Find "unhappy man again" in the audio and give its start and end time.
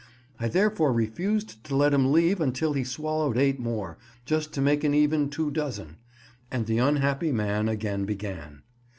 6.79-8.05